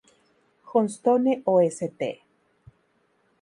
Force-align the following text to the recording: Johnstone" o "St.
Johnstone" 0.69 1.43
o 1.45 1.61
"St. 1.69 2.01